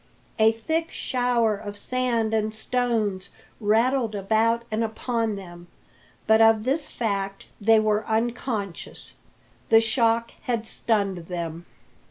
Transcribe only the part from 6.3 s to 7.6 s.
of this fact